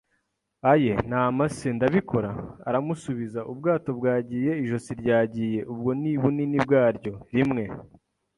“Aye, 0.71 0.93
n'amase, 1.09 1.67
ndabikora!” 1.77 2.31
aramusubiza. 2.69 3.39
“Ubwato 3.51 3.89
bwagiye, 3.99 4.51
ijosi 4.63 4.91
ryagiye- 5.01 5.59
ubwo 5.71 5.91
ni 6.01 6.11
bunini 6.21 6.57
bwaryo. 6.65 7.13
Rimwe 7.35 7.63